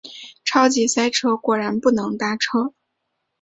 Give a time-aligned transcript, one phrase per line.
[0.45, 2.73] 超级塞车，果然不能搭车